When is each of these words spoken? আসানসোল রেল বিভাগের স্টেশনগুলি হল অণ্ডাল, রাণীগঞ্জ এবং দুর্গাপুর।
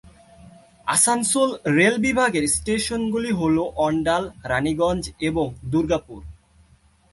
আসানসোল 0.87 1.49
রেল 1.75 1.95
বিভাগের 1.97 2.45
স্টেশনগুলি 2.47 3.31
হল 3.31 3.57
অণ্ডাল, 3.77 4.23
রাণীগঞ্জ 4.43 5.03
এবং 5.19 5.45
দুর্গাপুর। 5.71 6.21